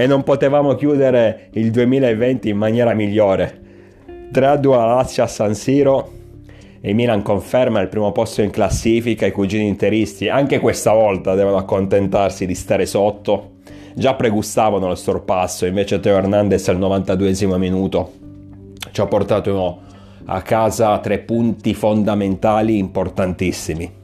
e 0.00 0.06
non 0.06 0.22
potevamo 0.22 0.76
chiudere 0.76 1.48
il 1.54 1.72
2020 1.72 2.48
in 2.48 2.56
maniera 2.56 2.94
migliore. 2.94 3.66
3-2 4.32 4.72
alla 4.72 4.94
Lazio 4.94 5.24
a 5.24 5.26
San 5.26 5.56
Siro 5.56 6.12
e 6.80 6.92
Milan 6.92 7.22
conferma 7.22 7.80
il 7.80 7.88
primo 7.88 8.12
posto 8.12 8.40
in 8.42 8.50
classifica, 8.50 9.26
i 9.26 9.32
cugini 9.32 9.66
interisti 9.66 10.28
anche 10.28 10.60
questa 10.60 10.92
volta 10.92 11.34
devono 11.34 11.56
accontentarsi 11.56 12.46
di 12.46 12.54
stare 12.54 12.86
sotto. 12.86 13.54
Già 13.92 14.14
pregustavano 14.14 14.86
lo 14.86 14.94
sorpasso, 14.94 15.66
invece 15.66 15.98
Teo 15.98 16.16
Hernandez 16.16 16.68
al 16.68 16.78
92 16.78 17.58
minuto 17.58 18.12
ci 18.92 19.00
ha 19.00 19.06
portato 19.06 19.80
a 20.26 20.42
casa 20.42 20.96
tre 21.00 21.18
punti 21.18 21.74
fondamentali 21.74 22.78
importantissimi. 22.78 23.97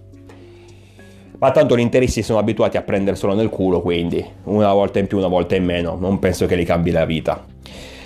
Ma 1.45 1.51
tanto 1.51 1.77
gli 1.77 1.81
interisti 1.81 2.23
sono 2.23 2.39
abituati 2.39 2.79
a 2.79 2.83
prenderselo 2.83 3.35
nel 3.35 3.51
culo, 3.51 3.83
quindi 3.83 4.25
una 4.45 4.73
volta 4.73 4.99
in 4.99 5.07
più, 5.07 5.19
una 5.19 5.27
volta 5.27 5.55
in 5.55 5.63
meno, 5.63 5.95
non 6.01 6.19
penso 6.19 6.47
che 6.47 6.57
li 6.57 6.65
cambi 6.65 6.91
la 6.91 7.05
vita. 7.05 7.45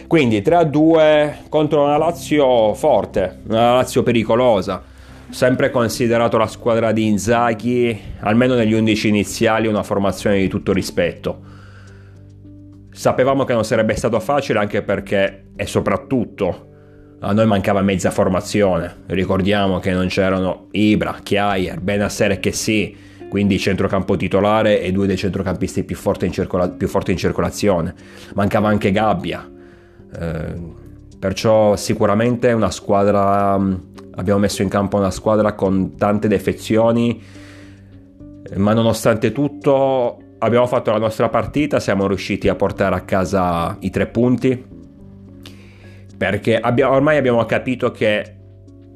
Quindi 0.09 0.41
3-2 0.41 1.48
contro 1.48 1.84
una 1.84 1.96
Lazio 1.98 2.74
forte, 2.74 3.38
una 3.46 3.74
Lazio 3.74 4.02
pericolosa, 4.02 4.82
sempre 5.30 5.70
considerato 5.70 6.37
la 6.37 6.48
squadra 6.48 6.91
di 6.91 7.06
Inzaghi, 7.06 7.96
almeno 8.19 8.55
negli 8.55 8.73
11 8.73 9.06
iniziali, 9.06 9.68
una 9.68 9.84
formazione 9.84 10.38
di 10.38 10.48
tutto 10.48 10.73
rispetto. 10.73 11.38
Sapevamo 12.91 13.45
che 13.45 13.52
non 13.52 13.65
sarebbe 13.65 13.95
stato 13.95 14.18
facile 14.18 14.59
anche 14.59 14.82
perché, 14.82 15.45
e 15.55 15.65
soprattutto, 15.65 16.66
a 17.20 17.32
noi 17.32 17.46
mancava 17.46 17.82
mezza 17.82 18.10
formazione. 18.10 19.02
Ricordiamo 19.07 19.79
che 19.79 19.93
non 19.93 20.09
c'erano 20.09 20.66
Ibra, 20.73 21.20
Chiaia, 21.23 21.76
Benasser 21.80 22.32
e 22.32 22.41
Chessy, 22.41 23.07
quindi 23.29 23.59
centrocampo 23.59 24.16
titolare 24.16 24.80
e 24.80 24.90
due 24.93 25.07
dei 25.07 25.16
centrocampisti 25.16 25.84
più 25.84 25.96
forti 25.96 26.26
in, 26.26 26.32
circola- 26.32 26.68
più 26.68 26.88
forti 26.88 27.12
in 27.12 27.16
circolazione. 27.16 27.95
Mancava 28.35 28.68
anche 28.68 28.90
Gabbia 28.90 29.48
eh, 30.18 30.54
perciò 31.18 31.76
sicuramente 31.76 32.52
una 32.52 32.70
squadra, 32.70 33.52
abbiamo 34.15 34.38
messo 34.38 34.62
in 34.62 34.68
campo 34.68 34.96
una 34.96 35.10
squadra 35.10 35.52
con 35.52 35.96
tante 35.96 36.29
defezioni, 36.29 37.20
ma 38.57 38.73
nonostante 38.73 39.32
tutto 39.32 40.18
abbiamo 40.38 40.66
fatto 40.66 40.90
la 40.90 40.98
nostra 40.98 41.29
partita, 41.29 41.80
siamo 41.80 42.07
riusciti 42.07 42.48
a 42.48 42.54
portare 42.54 42.95
a 42.95 43.01
casa 43.01 43.76
i 43.80 43.90
tre 43.90 44.07
punti, 44.07 44.65
perché 46.16 46.59
abbiamo, 46.59 46.95
ormai 46.95 47.16
abbiamo 47.16 47.45
capito 47.45 47.90
che 47.90 48.37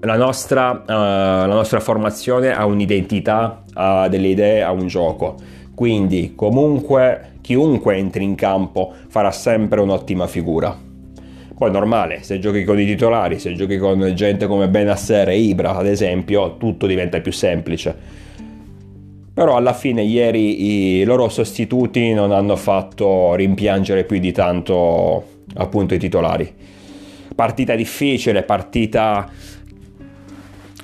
la 0.05 0.17
nostra, 0.17 0.71
uh, 0.71 0.85
la 0.87 1.47
nostra 1.47 1.81
formazione 1.81 2.53
ha 2.53 2.65
un'identità, 2.67 3.63
ha 3.75 4.09
delle 4.09 4.29
idee, 4.29 4.63
ha 4.63 4.73
un 4.73 4.87
gioco. 4.87 5.37
Quindi 5.75 6.35
comunque 6.35 7.33
chiunque 7.41 7.97
entri 7.97 8.25
in 8.25 8.35
campo 8.35 8.93
farà 9.09 9.31
sempre 9.31 9.81
un'ottima 9.81 10.27
figura. 10.27 10.77
Poi 11.57 11.69
è 11.69 11.73
normale, 11.73 12.23
se 12.23 12.39
giochi 12.41 12.65
con 12.65 12.81
i 12.81 12.85
titolari, 12.85 13.39
se 13.39 13.55
giochi 13.55 13.79
con 13.79 14.13
gente 14.15 14.47
come 14.47 14.69
Benasser 14.69 15.29
e 15.29 15.39
Ibra, 15.39 15.77
ad 15.77 15.87
esempio, 15.87 16.57
tutto 16.57 16.87
diventa 16.87 17.21
più 17.21 17.31
semplice. 17.31 17.95
Però 19.33 19.57
alla 19.57 19.73
fine 19.73 20.03
ieri 20.03 21.01
i 21.01 21.05
loro 21.05 21.29
sostituti 21.29 22.13
non 22.13 22.33
hanno 22.33 22.57
fatto 22.57 23.35
rimpiangere 23.35 24.05
più 24.05 24.19
di 24.19 24.33
tanto 24.33 25.25
appunto 25.55 25.95
i 25.95 25.99
titolari. 25.99 26.53
Partita 27.35 27.75
difficile, 27.75 28.43
partita 28.43 29.31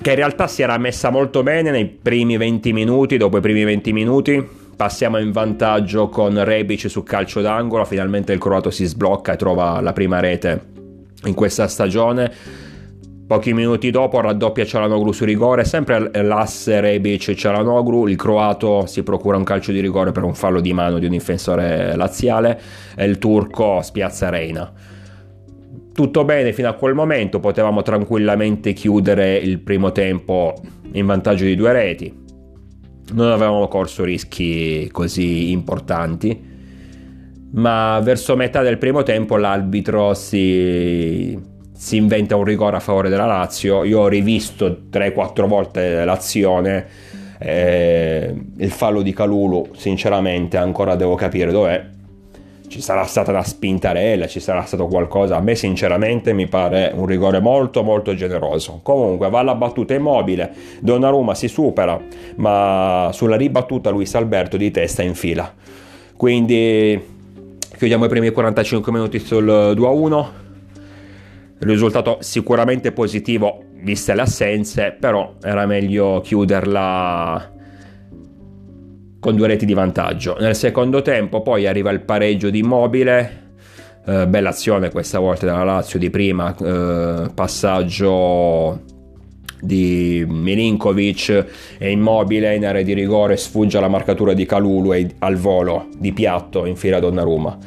che 0.01 0.11
in 0.11 0.17
realtà 0.17 0.47
si 0.47 0.63
era 0.63 0.79
messa 0.79 1.11
molto 1.11 1.43
bene 1.43 1.71
nei 1.71 1.87
primi 1.87 2.37
20 2.37 2.73
minuti, 2.73 3.17
dopo 3.17 3.39
i 3.39 3.41
primi 3.41 3.65
20 3.65 3.93
minuti. 3.93 4.49
Passiamo 4.77 5.19
in 5.19 5.33
vantaggio 5.33 6.09
con 6.09 6.43
Rebic 6.43 6.89
su 6.89 7.03
calcio 7.03 7.41
d'angolo, 7.41 7.85
finalmente 7.85 8.33
il 8.33 8.39
croato 8.39 8.71
si 8.71 8.85
sblocca 8.85 9.33
e 9.33 9.37
trova 9.37 9.81
la 9.81 9.93
prima 9.93 10.21
rete 10.21 10.61
in 11.25 11.35
questa 11.35 11.67
stagione. 11.67 12.33
Pochi 13.27 13.53
minuti 13.53 13.91
dopo 13.91 14.21
raddoppia 14.21 14.65
Cialanoglu 14.65 15.13
su 15.13 15.25
rigore, 15.25 15.65
sempre 15.65 16.11
l'asse 16.23 16.81
Rebic 16.81 17.35
Cialanoglu, 17.35 18.07
il 18.07 18.17
croato 18.17 18.87
si 18.87 19.03
procura 19.03 19.37
un 19.37 19.45
calcio 19.45 19.73
di 19.73 19.81
rigore 19.81 20.13
per 20.13 20.23
un 20.23 20.35
fallo 20.35 20.61
di 20.61 20.73
mano 20.73 20.99
di 20.99 21.07
un 21.07 21.11
difensore 21.11 21.95
laziale. 21.97 22.59
E 22.97 23.05
il 23.05 23.19
turco 23.19 23.83
spiazza 23.83 24.31
Reina. 24.31 24.73
Tutto 25.99 26.25
bene 26.25 26.53
fino 26.53 26.69
a 26.69 26.75
quel 26.75 26.95
momento, 26.95 27.41
potevamo 27.41 27.83
tranquillamente 27.83 28.73
chiudere 28.73 29.37
il 29.37 29.59
primo 29.59 29.91
tempo 29.91 30.55
in 30.93 31.07
vantaggio 31.07 31.43
di 31.43 31.57
due 31.57 31.73
reti 31.73 32.27
non 33.13 33.33
avevamo 33.33 33.67
corso 33.69 34.05
rischi 34.05 34.89
così 34.93 35.51
importanti, 35.51 36.41
ma 37.53 37.99
verso 38.01 38.37
metà 38.37 38.63
del 38.63 38.79
primo 38.79 39.03
tempo 39.03 39.37
l'arbitro 39.37 40.15
si, 40.15 41.37
si 41.75 41.97
inventa 41.97 42.37
un 42.37 42.45
rigore 42.45 42.77
a 42.77 42.81
favore 42.81 43.09
della 43.09 43.27
Lazio. 43.27 43.83
Io 43.83 44.01
ho 44.01 44.09
rivisto 44.09 44.83
3-4 44.91 45.47
volte 45.47 46.05
l'azione. 46.05 46.87
Eh, 47.41 48.35
il 48.59 48.71
fallo 48.71 49.03
di 49.03 49.13
Calulu, 49.13 49.71
sinceramente, 49.75 50.57
ancora 50.59 50.95
devo 50.95 51.15
capire 51.15 51.51
dov'è 51.51 51.97
ci 52.69 52.81
sarà 52.81 53.05
stata 53.05 53.31
una 53.31 53.43
spintarella, 53.43 54.27
ci 54.27 54.41
sarà 54.41 54.63
stato 54.63 54.87
qualcosa. 54.87 55.37
A 55.37 55.41
me 55.41 55.55
sinceramente 55.55 56.33
mi 56.33 56.47
pare 56.47 56.93
un 56.95 57.07
rigore 57.07 57.41
molto 57.41 57.83
molto 57.83 58.15
generoso. 58.15 58.81
Comunque 58.83 59.29
va 59.31 59.41
alla 59.41 59.55
battuta 59.55 59.95
immobile, 59.95 60.53
Donnarumma 60.81 61.35
si 61.35 61.49
supera, 61.49 62.01
ma 62.37 63.11
sulla 63.13 63.37
ribattuta 63.37 63.91
Luis 63.91 64.15
Alberto 64.15 64.57
di 64.57 64.71
testa 64.71 65.03
in 65.03 65.15
fila. 65.15 65.53
Quindi 66.17 67.01
chiudiamo 67.77 68.05
i 68.05 68.09
primi 68.09 68.31
45 68.31 68.93
minuti 68.93 69.19
sul 69.19 69.45
2-1. 69.45 70.27
Risultato 71.61 72.19
sicuramente 72.21 72.93
positivo 72.93 73.65
viste 73.81 74.15
le 74.15 74.23
assenze, 74.23 74.97
però 74.99 75.35
era 75.43 75.67
meglio 75.67 76.21
chiuderla 76.21 77.57
con 79.29 79.37
due 79.37 79.49
reti 79.49 79.67
di 79.67 79.75
vantaggio. 79.75 80.39
Nel 80.41 80.57
secondo 80.57 81.03
tempo 81.03 81.43
poi 81.43 81.67
arriva 81.67 81.91
il 81.91 82.01
pareggio 82.01 82.49
di 82.49 82.61
Immobile, 82.61 83.51
eh, 84.07 84.27
bella 84.27 84.49
azione 84.49 84.91
questa 84.91 85.19
volta 85.19 85.45
della 85.45 85.65
Lazio 85.65 85.99
di 85.99 86.09
prima, 86.09 86.57
eh, 86.57 87.29
passaggio 87.35 88.81
di 89.61 90.25
Milinkovic 90.27 91.77
e 91.77 91.91
Immobile 91.91 92.55
in 92.55 92.65
area 92.65 92.83
di 92.83 92.95
rigore 92.95 93.37
sfugge 93.37 93.77
alla 93.77 93.89
marcatura 93.89 94.33
di 94.33 94.47
Calulu 94.47 94.95
e 94.95 95.11
al 95.19 95.37
volo 95.37 95.89
di 95.99 96.15
piatto 96.15 96.65
in 96.65 96.77
fila 96.77 96.99
Donnarumma. 96.99 97.59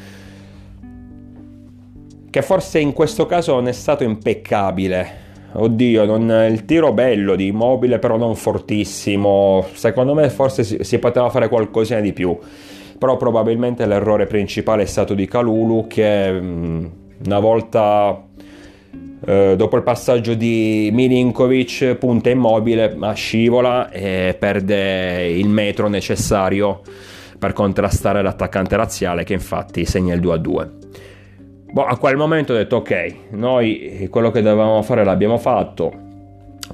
Che 2.28 2.42
forse 2.42 2.80
in 2.80 2.94
questo 2.94 3.28
caso 3.28 3.54
non 3.54 3.68
è 3.68 3.74
stato 3.74 4.04
impeccabile 4.04 5.31
Oddio, 5.54 6.06
non, 6.06 6.48
il 6.50 6.66
tiro 6.66 6.94
bello 6.94 7.36
di 7.36 7.48
immobile, 7.48 8.00
però 8.00 8.18
non 8.18 8.36
fortissimo. 8.36 9.66
Secondo 9.74 10.14
me 10.14 10.30
forse 10.30 10.64
si, 10.64 10.78
si 10.82 11.00
poteva 11.00 11.30
fare 11.30 11.50
qualcosina 11.50 12.00
di 12.00 12.14
più. 12.14 12.38
Però 12.98 13.18
probabilmente 13.18 13.86
l'errore 13.86 14.28
principale 14.28 14.84
è 14.84 14.86
stato 14.86 15.14
di 15.14 15.28
Calulu 15.28 15.88
che 15.88 16.32
mm, 16.32 16.86
una 17.26 17.40
volta 17.40 18.24
eh, 19.26 19.56
dopo 19.56 19.76
il 19.76 19.84
passaggio 19.84 20.34
di 20.34 20.90
Milinkovic 20.92 21.96
punta 21.96 22.30
immobile 22.30 22.96
ma 22.96 23.14
scivola 23.14 23.92
e 23.92 24.36
perde 24.40 25.28
il 25.28 25.48
metro 25.48 25.88
necessario 25.88 26.82
per 27.38 27.54
contrastare 27.54 28.22
l'attaccante 28.22 28.76
razziale 28.76 29.24
che 29.24 29.34
infatti 29.34 29.86
segna 29.86 30.14
il 30.14 30.20
2 30.20 30.34
a 30.34 30.38
2. 30.38 30.81
Boh, 31.72 31.86
a 31.86 31.98
quel 31.98 32.18
momento 32.18 32.52
ho 32.52 32.58
detto 32.58 32.78
ok, 32.78 33.14
noi 33.32 34.08
quello 34.12 34.30
che 34.30 34.42
dovevamo 34.42 34.82
fare 34.82 35.06
l'abbiamo 35.06 35.38
fatto. 35.38 36.10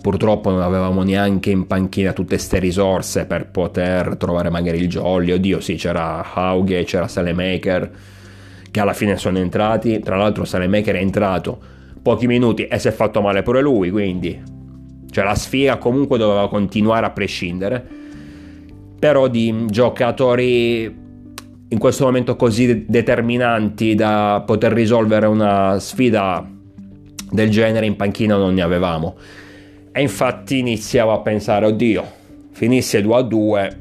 Purtroppo 0.01 0.49
non 0.49 0.61
avevamo 0.61 1.03
neanche 1.03 1.51
in 1.51 1.67
panchina 1.67 2.13
tutte 2.13 2.35
queste 2.35 2.57
risorse 2.57 3.25
per 3.25 3.47
poter 3.49 4.15
trovare 4.17 4.49
magari 4.49 4.79
il 4.79 4.87
jolly. 4.87 5.31
Oddio, 5.31 5.59
sì, 5.59 5.75
c'era 5.75 6.33
Hauge, 6.33 6.83
c'era 6.83 7.07
Salemaker, 7.07 7.91
che 8.71 8.79
alla 8.79 8.93
fine 8.93 9.17
sono 9.17 9.37
entrati. 9.37 9.99
Tra 9.99 10.17
l'altro 10.17 10.45
Salemaker 10.45 10.95
è 10.95 10.99
entrato 10.99 11.59
pochi 12.01 12.25
minuti 12.25 12.65
e 12.65 12.79
si 12.79 12.87
è 12.87 12.91
fatto 12.91 13.21
male 13.21 13.43
pure 13.43 13.61
lui, 13.61 13.91
quindi... 13.91 14.55
Cioè 15.09 15.23
la 15.23 15.35
sfida 15.35 15.77
comunque 15.77 16.17
doveva 16.17 16.49
continuare 16.49 17.05
a 17.05 17.11
prescindere. 17.11 17.85
Però 18.99 19.27
di 19.27 19.65
giocatori 19.67 21.05
in 21.69 21.79
questo 21.79 22.05
momento 22.05 22.35
così 22.35 22.85
determinanti 22.87 23.93
da 23.93 24.41
poter 24.45 24.71
risolvere 24.71 25.25
una 25.25 25.79
sfida 25.79 26.47
del 27.29 27.49
genere 27.49 27.85
in 27.85 27.95
panchina 27.95 28.37
non 28.37 28.53
ne 28.53 28.61
avevamo. 28.61 29.15
E 29.91 30.01
infatti 30.01 30.59
iniziavo 30.59 31.11
a 31.11 31.19
pensare, 31.19 31.65
oddio, 31.65 32.05
finisse 32.51 33.01
2 33.01 33.15
a 33.15 33.21
2, 33.21 33.77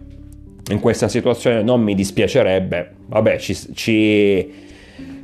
in 0.70 0.80
questa 0.80 1.08
situazione 1.08 1.62
non 1.62 1.80
mi 1.80 1.94
dispiacerebbe, 1.94 2.92
vabbè 3.06 3.38
ci, 3.38 3.56
ci, 3.74 4.52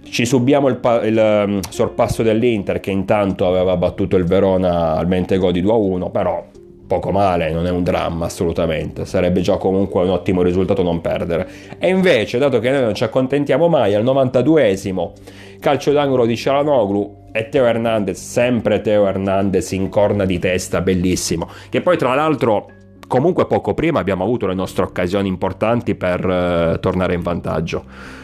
ci 0.09 0.25
subiamo 0.25 0.69
il, 0.69 0.79
il, 1.05 1.45
um, 1.47 1.61
sorpasso 1.69 2.23
dell'Inter 2.23 2.79
che 2.79 2.93
intanto 2.93 3.49
aveva 3.49 3.77
battuto 3.77 4.17
il 4.17 4.25
Verona 4.25 4.95
al 4.95 5.09
Mentego 5.09 5.51
di 5.51 5.61
2 5.61 5.73
a 5.73 5.77
1, 5.77 6.11
però 6.11 6.47
poco 6.93 7.11
male, 7.11 7.51
non 7.51 7.67
è 7.67 7.71
un 7.71 7.83
dramma 7.83 8.27
assolutamente, 8.27 9.07
sarebbe 9.07 9.41
già 9.41 9.57
comunque 9.57 10.03
un 10.03 10.11
ottimo 10.11 10.43
risultato 10.43 10.83
non 10.83 11.01
perdere. 11.01 11.49
E 11.79 11.89
invece, 11.89 12.37
dato 12.37 12.59
che 12.59 12.71
noi 12.71 12.83
non 12.83 12.95
ci 12.95 13.03
accontentiamo 13.03 13.67
mai, 13.69 13.95
al 13.95 14.05
92esimo 14.05 15.13
calcio 15.59 15.93
d'angolo 15.93 16.27
di 16.27 16.37
Cialanoglu 16.37 17.29
e 17.33 17.49
Teo 17.49 17.65
Hernandez, 17.65 18.21
sempre 18.21 18.83
Teo 18.83 19.07
Hernandez 19.07 19.71
in 19.73 19.89
corna 19.89 20.27
di 20.27 20.39
testa, 20.39 20.83
bellissimo, 20.83 21.49
che 21.71 21.81
poi 21.81 21.97
tra 21.97 22.15
l'altro 22.15 22.69
comunque 23.07 23.47
poco 23.47 23.73
prima 23.73 23.99
abbiamo 23.99 24.25
avuto 24.25 24.47
le 24.47 24.55
nostre 24.55 24.85
occasioni 24.85 25.29
importanti 25.29 25.95
per 25.95 26.27
uh, 26.27 26.79
tornare 26.79 27.15
in 27.15 27.23
vantaggio 27.23 28.21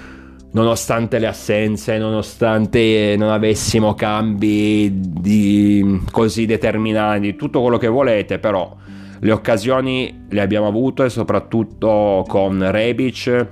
nonostante 0.53 1.19
le 1.19 1.27
assenze, 1.27 1.99
nonostante 1.99 3.15
non 3.19 3.31
avessimo 3.31 3.95
cambi 3.95 6.01
così 6.11 6.47
determinanti, 6.47 7.37
tutto 7.37 7.61
quello 7.61 7.77
che 7.77 7.89
volete, 7.89 8.39
però 8.39 8.75
le 9.21 9.33
occasioni 9.33 10.27
le 10.29 10.41
abbiamo 10.41 10.69
avute 10.69 11.11
soprattutto 11.11 12.25
con 12.29 12.71
Rebic 12.71 13.47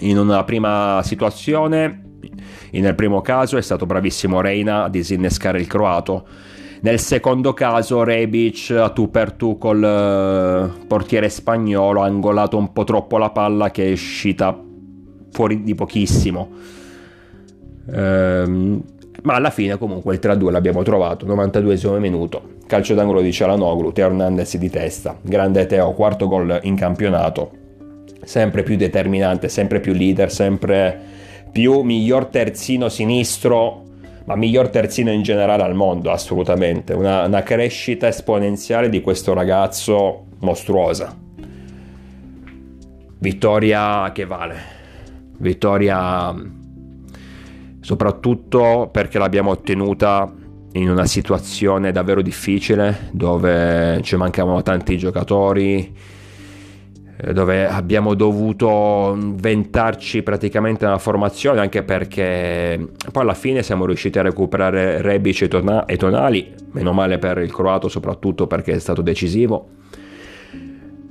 in 0.00 0.18
una 0.18 0.44
prima 0.44 1.00
situazione. 1.02 2.04
Nel 2.72 2.94
primo 2.94 3.20
caso 3.20 3.56
è 3.56 3.62
stato 3.62 3.86
bravissimo 3.86 4.40
Reina 4.40 4.84
a 4.84 4.88
disinnescare 4.88 5.58
il 5.58 5.66
croato. 5.66 6.26
Nel 6.82 6.98
secondo 6.98 7.52
caso 7.52 8.04
Rebic 8.04 8.70
a 8.70 8.90
tu 8.90 9.10
per 9.10 9.32
tu 9.32 9.58
col 9.58 9.82
eh, 9.82 10.86
portiere 10.86 11.28
spagnolo 11.28 12.02
ha 12.02 12.06
angolato 12.06 12.56
un 12.56 12.72
po' 12.72 12.84
troppo 12.84 13.18
la 13.18 13.30
palla 13.30 13.70
che 13.70 13.86
è 13.86 13.92
uscita 13.92 14.68
fuori 15.30 15.62
di 15.62 15.74
pochissimo. 15.74 16.48
Ehm, 17.92 18.82
ma 19.22 19.34
alla 19.34 19.50
fine 19.50 19.76
comunque 19.76 20.14
il 20.14 20.20
3-2 20.22 20.50
l'abbiamo 20.50 20.82
trovato, 20.82 21.26
92esimo 21.26 21.98
minuto, 21.98 22.42
calcio 22.66 22.94
d'angolo 22.94 23.20
di 23.20 23.32
Cialanoglu, 23.32 23.92
Teo 23.92 24.06
Hernandez 24.06 24.56
di 24.56 24.70
testa, 24.70 25.16
grande 25.20 25.66
Teo, 25.66 25.92
quarto 25.92 26.26
gol 26.26 26.58
in 26.62 26.74
campionato, 26.74 27.50
sempre 28.22 28.62
più 28.62 28.76
determinante, 28.76 29.48
sempre 29.48 29.80
più 29.80 29.92
leader, 29.92 30.30
sempre 30.30 30.98
più 31.52 31.82
miglior 31.82 32.26
terzino 32.26 32.88
sinistro, 32.88 33.84
ma 34.24 34.36
miglior 34.36 34.68
terzino 34.68 35.10
in 35.10 35.22
generale 35.22 35.64
al 35.64 35.74
mondo, 35.74 36.10
assolutamente, 36.10 36.94
una, 36.94 37.24
una 37.24 37.42
crescita 37.42 38.08
esponenziale 38.08 38.88
di 38.88 39.02
questo 39.02 39.34
ragazzo 39.34 40.26
mostruosa. 40.38 41.14
Vittoria 43.18 44.10
che 44.14 44.24
vale 44.24 44.78
vittoria 45.40 46.34
soprattutto 47.80 48.88
perché 48.92 49.18
l'abbiamo 49.18 49.50
ottenuta 49.50 50.32
in 50.72 50.88
una 50.88 51.06
situazione 51.06 51.92
davvero 51.92 52.22
difficile 52.22 53.08
dove 53.10 54.00
ci 54.02 54.16
mancavano 54.16 54.62
tanti 54.62 54.96
giocatori 54.96 55.92
eh, 57.22 57.32
dove 57.32 57.66
abbiamo 57.66 58.14
dovuto 58.14 59.12
inventarci 59.14 60.22
praticamente 60.22 60.84
una 60.84 60.98
formazione 60.98 61.60
anche 61.60 61.82
perché 61.82 62.88
poi 63.10 63.22
alla 63.22 63.34
fine 63.34 63.62
siamo 63.62 63.84
riusciti 63.84 64.18
a 64.18 64.22
recuperare 64.22 65.02
Rebic 65.02 65.42
e, 65.86 65.96
Tonali. 65.96 66.54
Meno 66.72 66.92
male 66.92 67.18
per 67.18 67.38
il 67.38 67.52
croato 67.52 67.88
soprattutto 67.88 68.46
perché 68.46 68.72
è 68.72 68.78
stato 68.78 69.02
decisivo 69.02 69.68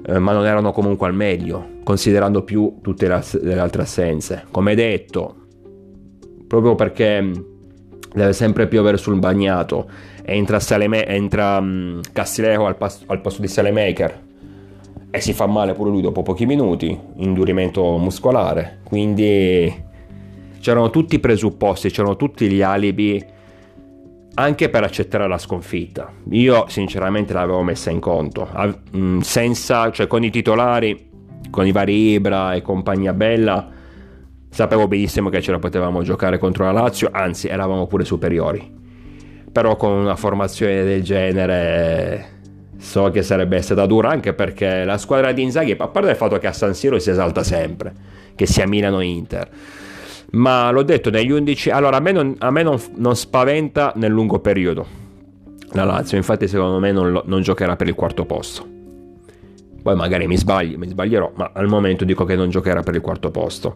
eh, 0.10 0.18
ma 0.18 0.32
non 0.32 0.46
erano 0.46 0.72
comunque 0.72 1.08
al 1.08 1.14
meglio, 1.14 1.78
considerando 1.84 2.44
più 2.44 2.80
tutte 2.82 3.08
le, 3.08 3.60
altre 3.60 3.84
assenze. 3.84 4.46
Come 4.50 4.74
detto, 4.74 5.36
proprio 6.48 6.74
perché 6.74 7.32
deve 8.14 8.34
sempre 8.34 8.68
piovere 8.68 8.98
sul 8.98 9.20
bagnato, 9.20 9.88
entra, 10.24 10.60
Saleme, 10.60 11.06
entra 11.06 11.64
Castilejo 12.12 12.66
al, 12.66 12.76
pas- 12.76 13.04
al 13.06 13.22
posto 13.22 13.42
di 13.42 13.48
Salemaker 13.48 14.28
e 15.12 15.22
si 15.22 15.34
fa 15.34 15.46
male 15.46 15.74
pure 15.74 15.92
lui 15.92 16.02
dopo 16.02 16.24
pochi 16.24 16.46
minuti, 16.46 16.98
indurimento 17.18 17.98
muscolare, 17.98 18.80
quindi 18.84 19.88
c'erano 20.60 20.90
tutti 20.90 21.16
i 21.16 21.20
presupposti, 21.20 21.90
c'erano 21.90 22.16
tutti 22.16 22.50
gli 22.50 22.62
alibi 22.62 23.24
anche 24.36 24.70
per 24.70 24.84
accettare 24.84 25.28
la 25.28 25.38
sconfitta. 25.38 26.12
Io 26.32 26.66
sinceramente 26.68 27.34
l'avevo 27.34 27.62
messa 27.62 27.90
in 27.90 28.00
conto, 28.00 28.50
mm, 28.96 29.20
senza, 29.20 29.92
cioè 29.92 30.08
con 30.08 30.24
i 30.24 30.30
titolari, 30.30 31.10
con 31.50 31.66
i 31.66 31.72
vari 31.72 32.14
Ibra 32.14 32.54
e 32.54 32.62
compagnia 32.62 33.14
bella, 33.14 33.70
sapevo 34.50 34.88
benissimo 34.88 35.30
che 35.30 35.42
ce 35.42 35.52
la 35.52 35.60
potevamo 35.60 36.02
giocare 36.04 36.38
contro 36.38 36.66
la 36.66 36.72
Lazio, 36.72 37.10
anzi 37.12 37.48
eravamo 37.48 37.88
pure 37.88 38.06
superiori. 38.06 38.78
Però 39.52 39.76
con 39.76 39.92
una 39.92 40.16
formazione 40.16 40.84
del 40.84 41.04
genere 41.04 42.38
so 42.78 43.10
che 43.12 43.24
sarebbe 43.24 43.62
stata 43.62 43.86
dura 43.86 44.10
anche 44.10 44.34
perché 44.34 44.86
la 44.86 44.98
squadra 44.98 45.32
di 45.32 45.42
Inzaghi, 45.42 45.76
a 45.78 45.88
parte 45.88 46.12
il 46.12 46.16
fatto 46.16 46.38
che 46.38 46.48
a 46.48 46.54
San 46.54 46.74
Siro 46.74 46.98
si 46.98 47.10
esalta 47.10 47.44
sempre, 47.44 47.94
che 48.36 48.46
sia 48.46 48.68
Milano-Inter, 48.68 49.50
ma 50.32 50.70
l'ho 50.72 50.84
detto 50.84 51.10
negli 51.10 51.32
11 51.32 51.70
allora 51.70 51.98
a 51.98 52.00
me, 52.00 52.12
non, 52.12 52.36
a 52.40 52.52
me 52.52 52.64
non, 52.64 52.80
non, 52.96 53.16
spaventa 53.16 53.94
nel 53.96 54.12
lungo 54.12 54.40
periodo 54.40 54.86
la 55.72 55.84
Lazio 55.84 56.18
infatti 56.18 56.48
secondo 56.48 56.80
me 56.80 56.92
non, 56.92 57.22
non, 57.26 57.42
giocherà 57.42 57.76
per 57.76 57.88
il 57.88 57.96
quarto 57.96 58.26
posto. 58.26 58.78
Poi 59.82 59.96
magari 59.96 60.28
mi 60.28 60.36
sbaglio 60.36 60.78
mi 60.78 60.88
sbaglierò 60.88 61.32
ma 61.36 61.52
al 61.54 61.68
momento 61.68 62.06
dico 62.06 62.26
che 62.26 62.36
non 62.36 62.50
giocherà 62.50 62.82
per 62.82 62.96
il 62.96 63.02
quarto 63.02 63.32
posto. 63.32 63.76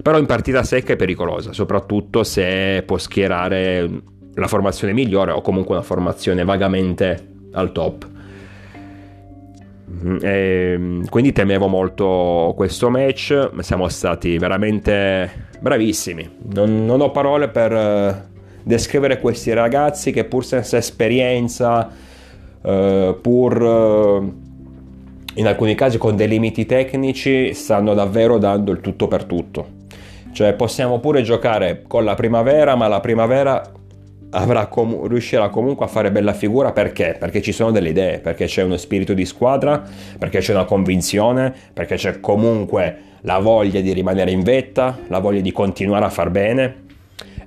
Però 0.00 0.18
in 0.18 0.26
partita 0.26 0.62
secca 0.62 0.92
è 0.92 0.96
pericolosa 0.96 1.52
soprattutto 1.52 2.22
se 2.22 2.82
può 2.86 2.96
schierare 2.96 3.90
la 4.34 4.48
formazione 4.48 4.92
migliore 4.92 5.32
o 5.32 5.40
comunque 5.40 5.74
una 5.74 5.84
formazione 5.84 6.44
vagamente 6.44 7.28
al 7.52 7.72
top 7.72 8.06
e 10.20 11.00
quindi 11.08 11.32
temevo 11.32 11.68
molto 11.68 12.54
questo 12.56 12.88
match 12.88 13.50
siamo 13.60 13.88
stati 13.88 14.38
veramente 14.38 15.48
bravissimi. 15.60 16.38
Non, 16.54 16.84
non 16.84 17.00
ho 17.00 17.10
parole 17.10 17.48
per 17.48 17.72
uh, 17.72 18.14
descrivere 18.62 19.20
questi 19.20 19.52
ragazzi 19.52 20.10
che 20.10 20.24
pur 20.24 20.44
senza 20.44 20.76
esperienza, 20.76 21.88
uh, 22.62 23.20
pur 23.20 23.62
uh, 23.62 24.34
in 25.34 25.46
alcuni 25.46 25.74
casi 25.74 25.98
con 25.98 26.16
dei 26.16 26.28
limiti 26.28 26.66
tecnici, 26.66 27.54
stanno 27.54 27.94
davvero 27.94 28.38
dando 28.38 28.72
il 28.72 28.80
tutto 28.80 29.08
per 29.08 29.24
tutto. 29.24 29.80
Cioè 30.32 30.54
possiamo 30.54 30.98
pure 30.98 31.22
giocare 31.22 31.82
con 31.86 32.04
la 32.04 32.14
primavera, 32.14 32.74
ma 32.74 32.88
la 32.88 33.00
primavera 33.00 33.62
com- 34.68 35.06
riuscirà 35.06 35.48
comunque 35.48 35.84
a 35.84 35.88
fare 35.88 36.10
bella 36.10 36.32
figura 36.32 36.72
perché? 36.72 37.16
Perché 37.18 37.42
ci 37.42 37.52
sono 37.52 37.70
delle 37.70 37.90
idee, 37.90 38.18
perché 38.18 38.46
c'è 38.46 38.62
uno 38.62 38.76
spirito 38.76 39.12
di 39.14 39.24
squadra, 39.24 39.82
perché 40.18 40.38
c'è 40.38 40.54
una 40.54 40.64
convinzione, 40.64 41.52
perché 41.72 41.96
c'è 41.96 42.20
comunque 42.20 43.10
la 43.22 43.38
voglia 43.38 43.80
di 43.80 43.92
rimanere 43.92 44.30
in 44.30 44.42
vetta, 44.42 44.98
la 45.08 45.18
voglia 45.18 45.40
di 45.40 45.52
continuare 45.52 46.04
a 46.04 46.10
far 46.10 46.30
bene 46.30 46.80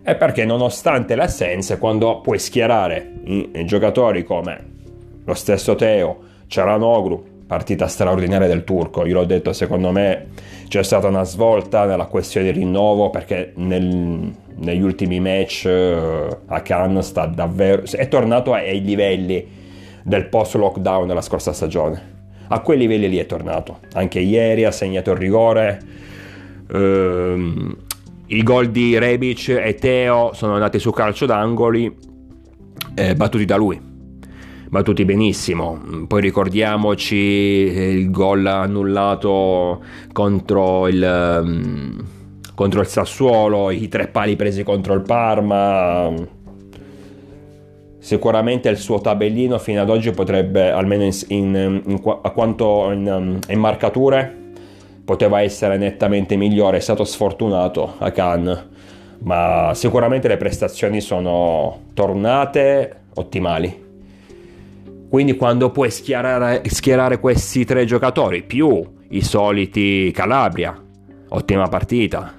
e 0.04 0.16
perché 0.16 0.46
nonostante 0.46 1.16
le 1.16 1.24
assenze 1.24 1.80
quando 1.80 2.22
puoi 2.22 2.38
schierare 2.38 3.14
i, 3.24 3.50
i 3.56 3.66
giocatori 3.66 4.24
come 4.24 4.74
lo 5.26 5.34
stesso 5.34 5.74
Teo, 5.74 6.20
Ciaranoglu, 6.46 7.35
partita 7.48 7.88
straordinaria 7.88 8.48
del 8.48 8.64
turco, 8.64 9.06
io 9.06 9.14
l'ho 9.16 9.26
detto 9.26 9.54
secondo 9.54 9.92
me 9.92 10.28
c'è 10.68 10.84
stata 10.84 11.08
una 11.08 11.24
svolta 11.24 11.86
nella 11.86 12.06
questione 12.06 12.52
di 12.52 12.60
rinnovo 12.60 13.10
perché 13.10 13.54
nel, 13.56 14.34
negli 14.56 14.82
ultimi 14.82 15.20
match 15.20 15.66
uh, 15.66 16.62
Cannes 16.64 17.06
sta 17.06 17.26
davvero, 17.26 17.84
è 17.92 18.08
tornato 18.08 18.54
ai 18.54 18.84
livelli 18.84 19.48
del 20.04 20.26
post 20.28 20.56
lockdown 20.56 21.08
della 21.08 21.22
scorsa 21.22 21.54
stagione 21.54 22.14
a 22.48 22.60
quei 22.60 22.78
livelli 22.78 23.10
lì 23.10 23.18
è 23.18 23.26
tornato. 23.26 23.80
Anche 23.94 24.20
ieri 24.20 24.66
ha 24.66 24.72
segnato 24.72 25.12
il 25.12 25.18
rigore. 25.18 25.82
Ehm, 26.72 27.76
I 28.28 28.44
gol 28.44 28.70
di 28.70 28.98
Rebic 28.98 29.50
e 29.50 29.76
Teo 29.76 30.32
sono 30.34 30.54
andati 30.54 30.80
su 30.80 30.92
calcio 30.92 31.26
d'angoli, 31.26 31.96
eh, 32.94 33.16
battuti 33.16 33.46
da 33.46 33.56
lui. 33.56 33.94
Battuti 34.76 35.06
benissimo. 35.06 35.80
Poi 36.06 36.20
ricordiamoci 36.20 37.16
il 37.16 38.12
gol 38.12 38.46
annullato 38.46 39.82
contro 40.12 40.90
il, 40.90 41.40
um, 41.42 42.04
contro 42.54 42.82
il 42.82 42.88
Sassuolo, 42.88 43.72
i 43.72 43.88
tre 43.88 44.10
pali 44.10 44.36
presi 44.36 44.64
contro 44.64 44.94
il 44.94 45.00
Parma 45.00 46.12
sicuramente 48.00 48.68
il 48.68 48.76
suo 48.76 49.00
tabellino 49.00 49.58
fino 49.60 49.82
ad 49.82 49.90
oggi 49.90 50.12
potrebbe, 50.12 50.70
almeno 50.72 51.06
in, 51.06 51.14
in, 51.30 51.82
in, 51.86 52.02
a 52.24 52.30
quanto 52.32 52.92
in, 52.92 53.40
in, 53.48 53.60
marcature, 53.60 54.52
poteva 55.06 55.40
essere 55.42 55.78
nettamente 55.78 56.36
migliore. 56.36 56.78
È 56.78 56.82
stato 56.82 57.06
sfortunato 57.06 57.94
a 58.00 58.12
Cannes, 58.12 58.68
ma 59.20 59.72
sicuramente 59.74 60.28
le 60.28 60.36
prestazioni 60.36 61.00
sono 61.00 61.80
tornate 61.94 63.04
ottimali. 63.14 63.85
Quindi 65.16 65.38
quando 65.38 65.72
puoi 65.72 65.90
schierare, 65.92 66.62
schierare 66.66 67.22
questi 67.22 67.64
tre 67.64 67.86
giocatori, 67.86 68.44
più 68.44 68.84
i 69.12 69.22
soliti 69.22 70.12
Calabria, 70.14 70.78
ottima 71.30 71.70
partita, 71.70 72.34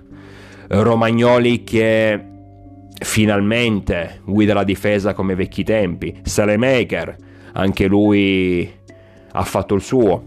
Romagnoli 0.69 1.65
che 1.65 2.23
finalmente 2.99 4.21
guida 4.27 4.53
la 4.53 4.63
difesa 4.63 5.15
come 5.15 5.35
vecchi 5.35 5.65
tempi. 5.65 6.21
Salemaker, 6.23 7.17
anche 7.53 7.87
lui 7.87 8.71
ha 9.33 9.43
fatto 9.43 9.75
il 9.75 9.81
suo, 9.81 10.27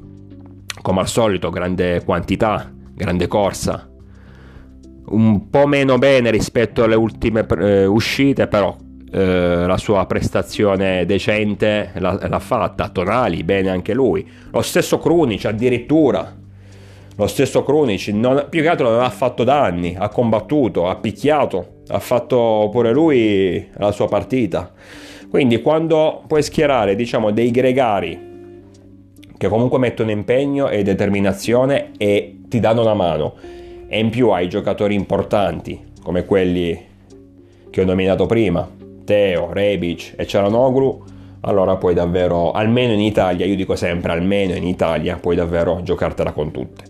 come 0.81 1.01
al 1.01 1.07
solito, 1.07 1.51
grande 1.51 2.03
quantità, 2.03 2.67
grande 2.95 3.27
corsa. 3.27 3.87
Un 5.05 5.51
po' 5.51 5.67
meno 5.67 5.99
bene 5.99 6.31
rispetto 6.31 6.83
alle 6.83 6.95
ultime 6.95 7.45
eh, 7.45 7.85
uscite, 7.85 8.47
però 8.47 8.75
eh, 9.11 9.65
la 9.65 9.77
sua 9.77 10.05
prestazione 10.05 11.05
decente 11.05 11.91
l'ha, 11.95 12.27
l'ha, 12.27 12.39
fatta. 12.39 12.89
Tonali, 12.89 13.43
bene 13.43 13.69
anche 13.69 13.93
lui. 13.93 14.27
Lo 14.51 14.61
stesso 14.61 14.99
Krunic 14.99 15.45
addirittura. 15.45 16.35
Lo 17.15 17.27
stesso 17.27 17.63
Krunic, 17.63 18.07
non, 18.09 18.45
più 18.49 18.61
che 18.61 18.67
altro 18.69 18.89
non 18.89 19.01
ha 19.01 19.09
fatto 19.09 19.43
danni, 19.43 19.95
ha 19.97 20.07
combattuto, 20.09 20.87
ha 20.87 20.95
picchiato, 20.95 21.81
ha 21.89 21.99
fatto 21.99 22.69
pure 22.71 22.93
lui 22.93 23.67
la 23.77 23.91
sua 23.91 24.07
partita. 24.07 24.71
Quindi 25.29 25.61
quando 25.61 26.23
puoi 26.27 26.41
schierare, 26.41 26.95
diciamo, 26.95 27.31
dei 27.31 27.51
gregari 27.51 28.27
che 29.37 29.47
comunque 29.47 29.79
mettono 29.79 30.11
impegno 30.11 30.69
e 30.69 30.83
determinazione 30.83 31.91
e 31.97 32.41
ti 32.47 32.59
danno 32.59 32.81
una 32.81 32.93
mano, 32.93 33.35
e 33.87 33.97
in 33.97 34.09
più 34.09 34.29
hai 34.29 34.49
giocatori 34.49 34.93
importanti 34.93 35.87
come 36.03 36.25
quelli 36.25 36.87
che 37.69 37.81
ho 37.81 37.85
nominato 37.85 38.25
prima, 38.25 38.69
Teo, 39.09 39.51
Rebic 39.51 40.13
e 40.15 40.27
Cialanoglu, 40.27 41.03
allora 41.41 41.77
puoi 41.77 41.95
davvero, 41.95 42.51
almeno 42.51 42.93
in 42.93 42.99
Italia, 42.99 43.43
io 43.43 43.55
dico 43.55 43.75
sempre 43.75 44.11
almeno 44.11 44.53
in 44.53 44.63
Italia, 44.63 45.17
puoi 45.17 45.35
davvero 45.35 45.81
giocartela 45.81 46.31
con 46.31 46.51
tutte. 46.51 46.83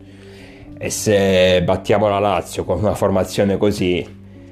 E 0.77 0.89
se 0.89 1.63
battiamo 1.63 2.09
la 2.09 2.19
Lazio 2.19 2.65
con 2.65 2.79
una 2.79 2.93
formazione 2.93 3.55
così, 3.55 4.05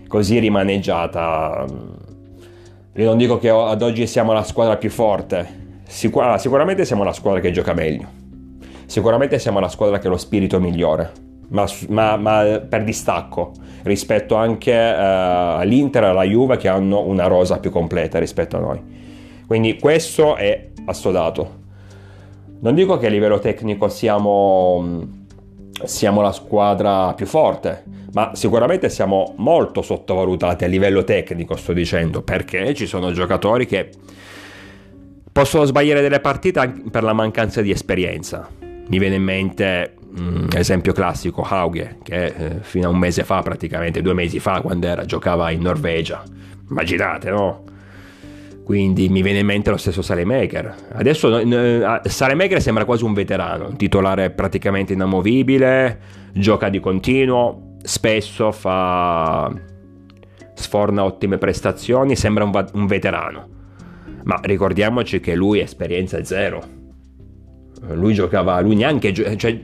così 0.08 0.40
rimaneggiata, 0.40 1.66
io 2.94 3.06
non 3.06 3.18
dico 3.18 3.38
che 3.38 3.50
ad 3.50 3.82
oggi 3.82 4.08
siamo 4.08 4.32
la 4.32 4.44
squadra 4.44 4.78
più 4.78 4.90
forte, 4.90 5.66
Sicur- 5.86 6.26
ah, 6.26 6.38
sicuramente 6.38 6.86
siamo 6.86 7.04
la 7.04 7.12
squadra 7.12 7.42
che 7.42 7.52
gioca 7.52 7.74
meglio, 7.74 8.08
sicuramente 8.86 9.40
siamo 9.40 9.60
la 9.60 9.68
squadra 9.68 10.00
che 10.00 10.08
ha 10.08 10.10
lo 10.10 10.16
spirito 10.16 10.58
migliore, 10.62 11.12
ma, 11.50 11.66
ma, 11.90 12.18
ma 12.18 12.62
per 12.68 12.84
distacco 12.84 13.52
rispetto 13.84 14.36
anche 14.36 14.72
uh, 14.72 15.60
all'Inter 15.60 16.04
e 16.04 16.08
alla 16.08 16.24
Juve 16.24 16.58
che 16.58 16.68
hanno 16.68 17.06
una 17.06 17.28
rosa 17.28 17.60
più 17.60 17.72
completa 17.72 18.20
rispetto 18.20 18.58
a 18.58 18.60
noi. 18.60 18.82
Quindi 19.48 19.80
questo 19.80 20.36
è 20.36 20.70
assodato. 20.86 21.66
Non 22.60 22.76
dico 22.76 22.98
che 22.98 23.08
a 23.08 23.10
livello 23.10 23.40
tecnico 23.40 23.88
siamo, 23.88 25.08
siamo 25.84 26.22
la 26.22 26.32
squadra 26.32 27.14
più 27.14 27.26
forte, 27.26 27.84
ma 28.14 28.32
sicuramente 28.34 28.90
siamo 28.90 29.34
molto 29.38 29.82
sottovalutati 29.82 30.64
a 30.64 30.68
livello 30.68 31.04
tecnico, 31.04 31.56
sto 31.56 31.72
dicendo, 31.72 32.24
perché 32.24 32.74
ci 32.74 32.88
sono 32.88 33.12
giocatori 33.12 33.66
che 33.66 33.90
possono 35.32 35.66
sbagliare 35.66 36.02
delle 36.02 36.20
partite 36.20 36.82
per 36.90 37.04
la 37.04 37.14
mancanza 37.14 37.62
di 37.62 37.70
esperienza. 37.70 38.50
Mi 38.60 38.98
viene 38.98 39.16
in 39.16 39.24
mente 39.24 39.97
esempio 40.56 40.94
classico, 40.94 41.42
Hauge, 41.44 41.98
che 42.04 42.26
eh, 42.26 42.56
fino 42.62 42.88
a 42.88 42.90
un 42.90 42.98
mese 42.98 43.24
fa, 43.24 43.42
praticamente 43.42 44.02
due 44.02 44.14
mesi 44.14 44.40
fa, 44.40 44.62
quando 44.62 44.88
era, 44.88 45.06
giocava 45.06 45.52
in 45.52 45.62
Norvegia. 45.62 46.24
Immaginate, 46.70 47.30
no? 47.30 47.64
Quindi 48.64 49.08
mi 49.08 49.22
viene 49.22 49.40
in 49.40 49.46
mente 49.46 49.70
lo 49.70 49.78
stesso 49.78 50.02
Salemaker. 50.02 50.76
Adesso 50.94 51.38
eh, 51.40 52.02
Salemaker 52.04 52.62
sembra 52.62 52.84
quasi 52.84 53.06
un 53.06 53.14
veterano, 53.14 53.68
un 53.68 53.78
titolare 53.78 54.30
praticamente 54.32 54.94
inamovibile, 54.94 56.00
gioca 56.34 56.68
di 56.68 56.80
continuo, 56.80 57.76
spesso 57.82 58.52
fa 58.52 59.54
sforna 60.54 61.04
ottime 61.04 61.38
prestazioni, 61.38 62.16
sembra 62.16 62.44
un, 62.44 62.52
va- 62.52 62.70
un 62.74 62.88
veterano. 62.88 63.48
Ma 64.24 64.40
ricordiamoci 64.42 65.22
che 65.22 65.36
lui 65.36 65.60
esperienza 65.60 66.22
zero 66.26 66.77
lui 67.94 68.14
giocava, 68.14 68.60
lui 68.60 68.76
neanche, 68.76 69.14
cioè, 69.14 69.58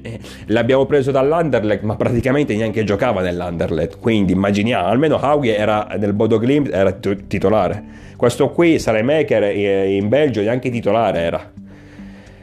l'abbiamo 0.48 0.86
preso 0.86 1.12
dall'Underlecht, 1.12 1.84
ma 1.84 1.96
praticamente 1.96 2.56
neanche 2.56 2.84
giocava 2.84 3.22
nell'Underlecht. 3.22 4.00
Quindi 4.00 4.34
immaginiamo, 4.34 4.88
almeno 4.88 5.18
Hauge 5.20 5.56
era 5.56 5.88
nel 5.98 6.14
Bodo 6.14 6.40
Glimt, 6.40 6.72
era 6.72 6.92
titolare. 6.92 7.84
Questo 8.16 8.52
qui, 8.52 8.80
Salemaker, 8.80 9.44
eh, 9.44 9.96
in 9.96 10.08
Belgio 10.10 10.42
neanche 10.42 10.70
titolare 10.70 11.20
era. 11.20 11.52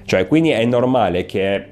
Cioè, 0.04 0.26
quindi 0.26 0.50
è 0.50 0.64
normale 0.64 1.24
che 1.24 1.64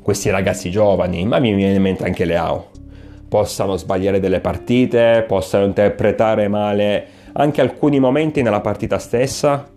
questi 0.00 0.30
ragazzi 0.30 0.70
giovani, 0.70 1.26
ma 1.26 1.38
mi 1.38 1.52
viene 1.54 1.74
in 1.74 1.82
mente 1.82 2.04
anche 2.04 2.24
Leao, 2.24 2.70
possano 3.28 3.76
sbagliare 3.76 4.20
delle 4.20 4.40
partite, 4.40 5.24
possano 5.26 5.64
interpretare 5.64 6.48
male 6.48 7.06
anche 7.32 7.60
alcuni 7.60 8.00
momenti 8.00 8.42
nella 8.42 8.60
partita 8.60 8.98
stessa 8.98 9.76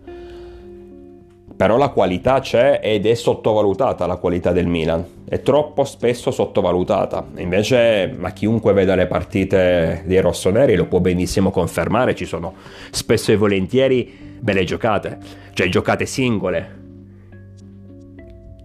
però 1.62 1.76
la 1.76 1.90
qualità 1.90 2.40
c'è 2.40 2.80
ed 2.82 3.06
è 3.06 3.14
sottovalutata 3.14 4.04
la 4.04 4.16
qualità 4.16 4.50
del 4.50 4.66
Milan, 4.66 5.06
è 5.28 5.42
troppo 5.42 5.84
spesso 5.84 6.32
sottovalutata. 6.32 7.24
Invece, 7.36 8.12
ma 8.18 8.32
chiunque 8.32 8.72
veda 8.72 8.96
le 8.96 9.06
partite 9.06 10.02
dei 10.04 10.20
rossoneri 10.20 10.74
lo 10.74 10.86
può 10.86 10.98
benissimo 10.98 11.52
confermare, 11.52 12.16
ci 12.16 12.24
sono 12.24 12.54
spesso 12.90 13.30
e 13.30 13.36
volentieri 13.36 14.38
belle 14.40 14.64
giocate, 14.64 15.18
cioè 15.52 15.68
giocate 15.68 16.04
singole 16.04 16.80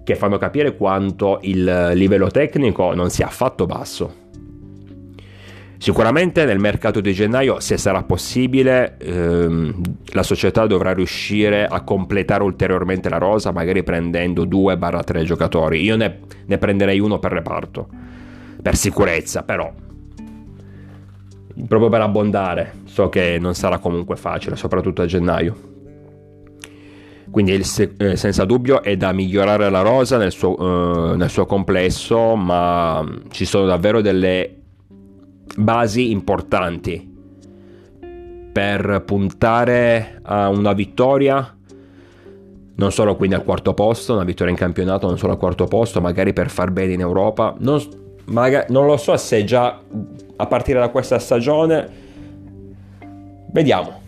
che 0.04 0.16
fanno 0.16 0.40
capire 0.40 0.76
quanto 0.76 1.38
il 1.44 1.92
livello 1.94 2.32
tecnico 2.32 2.96
non 2.96 3.12
sia 3.12 3.28
affatto 3.28 3.68
basso. 3.68 4.26
Sicuramente 5.80 6.44
nel 6.46 6.60
mercato 6.60 7.00
di 7.02 7.14
gennaio, 7.14 7.60
se 7.60 7.78
sarà 7.78 8.04
possibile, 8.04 8.98
ehm, 8.98 9.82
la 10.14 10.24
società 10.24 10.66
dovrà 10.66 10.94
riuscire 10.94 11.68
a 11.68 11.82
completare 11.82 12.44
ulteriormente 12.44 13.10
la 13.10 13.20
rosa, 13.20 13.52
magari 13.52 13.84
prendendo 13.84 14.46
2-3 14.46 15.24
giocatori. 15.24 15.84
Io 15.84 15.96
ne, 15.96 16.20
ne 16.46 16.58
prenderei 16.58 17.00
uno 17.00 17.20
per 17.20 17.32
reparto, 17.32 17.88
per 18.62 18.76
sicurezza, 18.76 19.44
però 19.44 19.72
proprio 21.68 21.90
per 21.90 22.02
abbondare. 22.02 22.74
So 22.86 23.10
che 23.10 23.38
non 23.40 23.54
sarà 23.54 23.78
comunque 23.78 24.16
facile, 24.16 24.56
soprattutto 24.56 25.04
a 25.04 25.06
gennaio. 25.06 25.76
Quindi 27.30 27.54
eh, 27.54 28.16
senza 28.16 28.46
dubbio 28.46 28.82
è 28.82 28.96
da 28.96 29.12
migliorare 29.12 29.70
la 29.70 29.82
rosa 29.82 30.18
nel 30.18 30.32
suo, 30.32 31.12
eh, 31.14 31.18
nel 31.18 31.30
suo 31.30 31.46
complesso, 31.46 32.36
ma 32.36 33.06
ci 33.30 33.46
sono 33.46 33.66
davvero 33.66 34.02
delle 34.02 34.57
basi 35.58 36.12
importanti 36.12 37.16
per 38.52 39.04
puntare 39.06 40.20
a 40.22 40.50
una 40.50 40.74
vittoria 40.74 41.58
non 42.78 42.92
solo 42.92 43.16
quindi 43.16 43.36
al 43.36 43.44
quarto 43.44 43.74
posto, 43.74 44.14
una 44.14 44.24
vittoria 44.24 44.52
in 44.52 44.58
campionato, 44.58 45.08
non 45.08 45.18
solo 45.18 45.34
al 45.34 45.40
quarto 45.40 45.66
posto, 45.66 46.00
magari 46.00 46.32
per 46.32 46.50
far 46.52 46.70
bene 46.70 46.94
in 46.94 47.00
Europa. 47.00 47.56
Non, 47.58 47.82
magari, 48.26 48.72
non 48.72 48.86
lo 48.86 48.98
so 48.98 49.18
se 49.18 49.44
già 49.44 49.80
a 50.36 50.46
partire 50.46 50.80
da 50.80 50.90
questa 50.90 51.18
stagione. 51.18 51.90
Vediamo. 53.52 54.06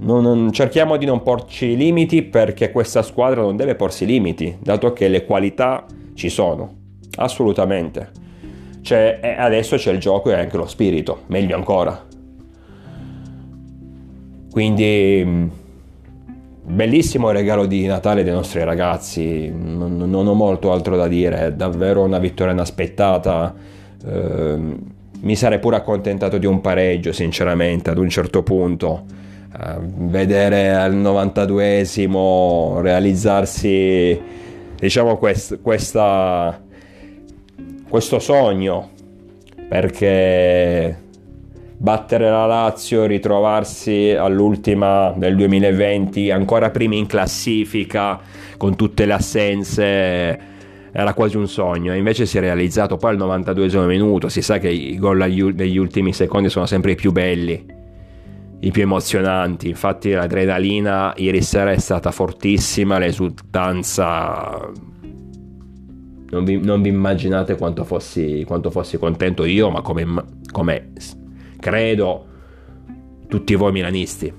Non, 0.00 0.22
non, 0.22 0.52
cerchiamo 0.52 0.98
di 0.98 1.06
non 1.06 1.22
porci 1.22 1.74
limiti 1.74 2.22
perché 2.22 2.70
questa 2.72 3.02
squadra 3.02 3.40
non 3.40 3.56
deve 3.56 3.74
porsi 3.74 4.04
limiti, 4.04 4.54
dato 4.60 4.92
che 4.92 5.08
le 5.08 5.24
qualità 5.24 5.86
ci 6.12 6.28
sono. 6.28 6.74
Assolutamente. 7.16 8.20
Cioè, 8.82 9.36
adesso 9.38 9.76
c'è 9.76 9.92
il 9.92 9.98
gioco 9.98 10.30
e 10.30 10.34
anche 10.34 10.56
lo 10.56 10.66
spirito, 10.66 11.22
meglio 11.26 11.54
ancora. 11.54 12.04
Quindi 14.50 15.22
mm, 15.24 15.48
bellissimo 16.64 17.30
il 17.30 17.36
regalo 17.36 17.66
di 17.66 17.86
Natale 17.86 18.24
dei 18.24 18.32
nostri 18.32 18.62
ragazzi, 18.64 19.50
non, 19.54 19.96
non 19.96 20.26
ho 20.26 20.34
molto 20.34 20.72
altro 20.72 20.96
da 20.96 21.06
dire, 21.06 21.46
è 21.46 21.52
davvero 21.52 22.02
una 22.02 22.18
vittoria 22.18 22.52
inaspettata. 22.52 23.54
Eh, 24.04 24.76
mi 25.20 25.36
sarei 25.36 25.60
pure 25.60 25.76
accontentato 25.76 26.36
di 26.38 26.46
un 26.46 26.60
pareggio, 26.60 27.12
sinceramente, 27.12 27.90
ad 27.90 27.98
un 27.98 28.08
certo 28.08 28.42
punto. 28.42 29.04
Eh, 29.56 29.76
vedere 29.80 30.74
al 30.74 30.96
92esimo 30.96 32.80
realizzarsi, 32.80 34.20
diciamo, 34.74 35.16
quest, 35.18 35.60
questa 35.62 36.61
questo 37.92 38.20
sogno 38.20 38.88
perché 39.68 40.96
battere 41.76 42.30
la 42.30 42.46
Lazio, 42.46 43.04
ritrovarsi 43.04 44.12
all'ultima 44.12 45.12
del 45.14 45.36
2020 45.36 46.30
ancora 46.30 46.70
primi 46.70 46.96
in 46.96 47.04
classifica 47.04 48.18
con 48.56 48.76
tutte 48.76 49.04
le 49.04 49.12
assenze 49.12 50.40
era 50.90 51.12
quasi 51.12 51.36
un 51.36 51.46
sogno, 51.46 51.94
invece 51.94 52.24
si 52.24 52.38
è 52.38 52.40
realizzato 52.40 52.96
poi 52.96 53.10
al 53.10 53.18
92 53.18 53.84
minuto, 53.84 54.30
si 54.30 54.40
sa 54.40 54.56
che 54.56 54.70
i 54.70 54.96
gol 54.96 55.52
degli 55.52 55.76
ultimi 55.76 56.14
secondi 56.14 56.48
sono 56.48 56.64
sempre 56.64 56.92
i 56.92 56.94
più 56.94 57.12
belli, 57.12 57.62
i 58.60 58.70
più 58.70 58.80
emozionanti, 58.80 59.68
infatti 59.68 60.12
l'adrenalina 60.12 61.12
ieri 61.18 61.42
sera 61.42 61.72
è 61.72 61.78
stata 61.78 62.10
fortissima, 62.10 62.96
l'esultanza 62.96 64.70
non 66.32 66.44
vi, 66.44 66.58
non 66.58 66.80
vi 66.80 66.88
immaginate 66.88 67.56
quanto 67.56 67.84
fossi, 67.84 68.42
quanto 68.46 68.70
fossi, 68.70 68.96
contento 68.96 69.44
io, 69.44 69.68
ma 69.68 69.82
come, 69.82 70.06
come 70.50 70.92
credo 71.60 72.26
tutti 73.28 73.54
voi 73.54 73.70
milanisti. 73.72 74.32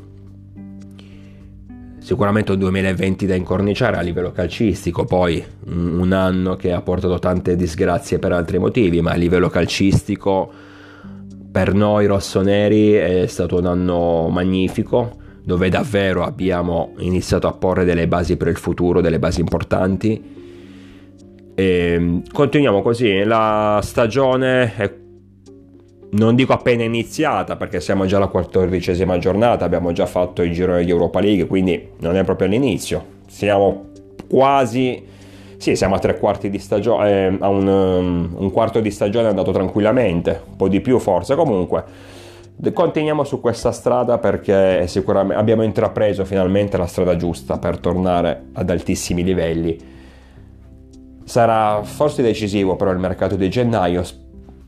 sicuramente 2.00 2.52
un 2.52 2.58
2020 2.60 3.28
da 3.28 3.36
incorniciare 3.36 3.98
a 3.98 4.02
livello 4.02 4.32
calcistico, 4.32 5.06
poi 5.06 5.44
un 5.68 6.12
anno 6.12 6.56
che 6.56 6.72
ha 6.74 6.82
portato 6.82 7.20
tante 7.20 7.56
disgrazie 7.56 8.18
per 8.18 8.32
altri 8.32 8.58
motivi, 8.58 9.00
ma 9.00 9.12
a 9.12 9.16
livello 9.16 9.50
calcistico 9.50 10.52
per 11.52 11.76
noi 11.76 12.08
rossoneri 12.08 12.94
è 12.94 13.28
stato 13.28 13.60
un 13.60 13.68
anno 13.68 14.30
magnifico 14.30 15.18
dove 15.44 15.70
davvero 15.70 16.24
abbiamo 16.24 16.94
iniziato 16.98 17.48
a 17.48 17.54
porre 17.54 17.86
delle 17.86 18.08
basi 18.08 18.36
per 18.36 18.48
il 18.48 18.58
futuro, 18.58 19.00
delle 19.00 19.20
basi 19.20 19.42
importanti. 19.42 20.42
E 21.56 22.22
continuiamo 22.32 22.82
così, 22.82 23.24
la 23.24 23.80
stagione 23.84 24.76
è 24.76 24.92
non 26.14 26.36
dico 26.36 26.54
appena 26.54 26.84
iniziata 26.84 27.56
perché 27.56 27.80
siamo 27.80 28.06
già 28.06 28.18
alla 28.18 28.28
quattordicesima 28.28 29.18
giornata, 29.18 29.66
abbiamo 29.66 29.92
già 29.94 30.06
fatto 30.06 30.42
il 30.44 30.52
giro 30.52 30.78
di 30.78 30.90
Europa 30.90 31.20
League, 31.20 31.48
quindi 31.48 31.90
non 32.00 32.16
è 32.16 32.24
proprio 32.24 32.48
all'inizio. 32.48 33.04
Siamo 33.28 33.86
quasi, 34.30 35.04
sì, 35.58 35.76
siamo 35.76 35.96
a 35.96 36.00
tre 36.00 36.20
quarti 36.20 36.50
di 36.50 36.60
stagione, 36.60 37.10
eh, 37.10 37.38
a 37.40 37.50
un, 37.50 37.68
um, 37.68 38.36
un 38.38 38.52
quarto 38.52 38.80
di 38.80 38.92
stagione 38.92 39.26
è 39.26 39.30
andato 39.30 39.52
tranquillamente, 39.52 40.42
un 40.50 40.56
po' 40.56 40.68
di 40.68 40.82
più 40.82 41.00
forse 41.00 41.36
comunque. 41.36 41.84
Continuiamo 42.72 43.24
su 43.24 43.42
questa 43.42 43.72
strada 43.72 44.20
perché 44.20 44.86
sicuramente 44.88 45.40
abbiamo 45.40 45.64
intrapreso 45.64 46.24
finalmente 46.24 46.78
la 46.78 46.86
strada 46.86 47.16
giusta 47.16 47.58
per 47.58 47.80
tornare 47.80 48.50
ad 48.54 48.70
altissimi 48.70 49.24
livelli. 49.24 50.03
Sarà 51.24 51.82
forse 51.84 52.22
decisivo 52.22 52.76
però 52.76 52.92
il 52.92 53.00
mercato 53.00 53.36
di 53.36 53.50
gennaio, 53.50 54.04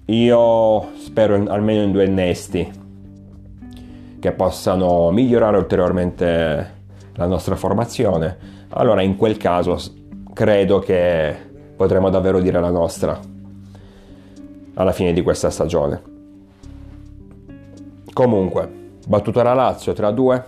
io 0.05 0.87
spero 0.97 1.35
in, 1.35 1.47
almeno 1.49 1.83
in 1.83 1.91
due 1.91 2.05
innesti 2.05 2.83
che 4.19 4.31
possano 4.31 5.11
migliorare 5.11 5.57
ulteriormente 5.57 6.73
la 7.13 7.27
nostra 7.27 7.55
formazione. 7.55 8.37
Allora 8.69 9.01
in 9.01 9.17
quel 9.17 9.37
caso 9.37 9.77
credo 10.33 10.79
che 10.79 11.35
potremo 11.75 12.09
davvero 12.09 12.39
dire 12.39 12.59
la 12.59 12.71
nostra 12.71 13.19
alla 14.75 14.91
fine 14.91 15.13
di 15.13 15.21
questa 15.21 15.49
stagione. 15.49 16.01
Comunque, 18.13 18.69
battuta 19.07 19.43
la 19.43 19.53
Lazio 19.53 19.93
3-2. 19.93 20.43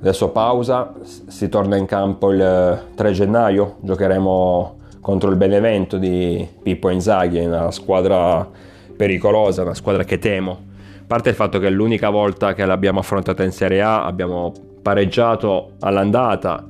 Adesso 0.00 0.30
pausa, 0.30 0.94
si 1.02 1.48
torna 1.48 1.76
in 1.76 1.86
campo 1.86 2.32
il 2.32 2.88
3 2.94 3.12
gennaio, 3.12 3.76
giocheremo 3.80 4.80
contro 5.02 5.30
il 5.30 5.36
Benevento 5.36 5.98
di 5.98 6.46
Pippo 6.62 6.88
Inzaghi, 6.88 7.40
una 7.40 7.72
squadra 7.72 8.48
pericolosa, 8.96 9.62
una 9.62 9.74
squadra 9.74 10.04
che 10.04 10.20
temo. 10.20 10.52
A 11.00 11.04
parte 11.08 11.30
il 11.30 11.34
fatto 11.34 11.58
che 11.58 11.68
l'unica 11.68 12.08
volta 12.08 12.54
che 12.54 12.64
l'abbiamo 12.64 13.00
affrontata 13.00 13.42
in 13.42 13.50
Serie 13.50 13.82
A 13.82 14.06
abbiamo 14.06 14.52
pareggiato 14.80 15.72
all'andata 15.80 16.64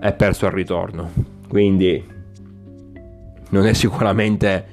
e 0.00 0.12
perso 0.12 0.44
al 0.44 0.52
ritorno. 0.52 1.10
Quindi 1.48 2.04
non 3.48 3.66
è 3.66 3.72
sicuramente... 3.72 4.66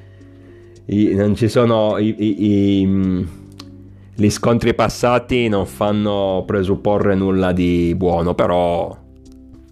non 0.86 1.34
ci 1.34 1.48
sono 1.48 1.98
i, 1.98 2.14
i, 2.18 2.82
i, 2.82 3.28
gli 4.16 4.30
scontri 4.30 4.74
passati 4.74 5.48
non 5.48 5.66
fanno 5.66 6.44
presupporre 6.46 7.16
nulla 7.16 7.54
di 7.54 7.94
buono, 7.96 8.36
però 8.36 8.96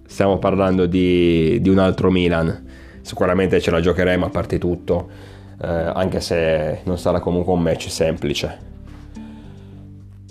stiamo 0.06 0.38
parlando 0.40 0.86
di, 0.86 1.60
di 1.60 1.68
un 1.68 1.80
altro 1.80 2.10
Milan 2.10 2.63
sicuramente 3.04 3.62
ce 3.62 3.70
la 3.70 3.80
giocheremo 3.80 4.26
a 4.26 4.30
parte 4.30 4.58
tutto, 4.58 5.08
eh, 5.62 5.68
anche 5.68 6.20
se 6.20 6.80
non 6.86 6.98
sarà 6.98 7.20
comunque 7.20 7.54
un 7.54 7.62
match 7.62 7.90
semplice. 7.92 8.72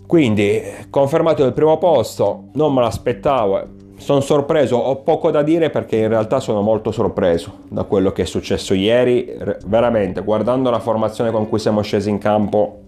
Quindi, 0.07 0.61
confermato 0.91 1.45
il 1.45 1.52
primo 1.52 1.79
posto, 1.79 2.49
non 2.55 2.75
me 2.75 2.81
l'aspettavo. 2.81 3.81
Sono 3.97 4.21
sorpreso, 4.21 4.76
ho 4.76 4.97
poco 4.97 5.31
da 5.31 5.43
dire 5.43 5.71
perché 5.71 5.97
in 5.97 6.09
realtà 6.09 6.41
sono 6.41 6.61
molto 6.61 6.90
sorpreso 6.90 7.61
da 7.68 7.85
quello 7.85 8.12
che 8.12 8.23
è 8.23 8.25
successo 8.27 8.75
ieri. 8.75 9.33
Veramente, 9.64 10.23
guardando 10.23 10.68
la 10.70 10.81
formazione 10.81 11.31
con 11.31 11.49
cui 11.49 11.59
siamo 11.59 11.81
scesi 11.83 12.11
in 12.11 12.18
campo, 12.18 12.81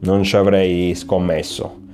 non 0.00 0.24
ci 0.24 0.36
avrei 0.36 0.94
scommesso 0.94 1.84